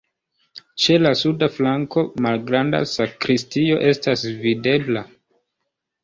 [0.83, 5.05] Ĉe la suda flanko malgranda sakristio estas videbla.